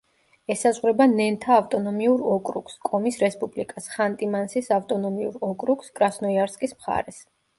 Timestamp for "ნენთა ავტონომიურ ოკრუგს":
1.09-2.79